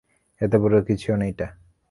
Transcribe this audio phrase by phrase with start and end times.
[0.41, 1.47] এত বড় কিছুও না এটা।